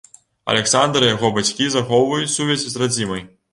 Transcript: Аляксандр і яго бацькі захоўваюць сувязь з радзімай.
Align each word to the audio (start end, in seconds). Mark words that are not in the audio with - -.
Аляксандр 0.53 1.03
і 1.05 1.11
яго 1.15 1.31
бацькі 1.35 1.69
захоўваюць 1.75 2.33
сувязь 2.39 2.67
з 2.73 2.85
радзімай. 2.85 3.25